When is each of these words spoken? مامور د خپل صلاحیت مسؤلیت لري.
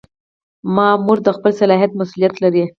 مامور 0.75 1.17
د 1.23 1.27
خپل 1.37 1.51
صلاحیت 1.59 1.91
مسؤلیت 1.99 2.35
لري. 2.43 2.63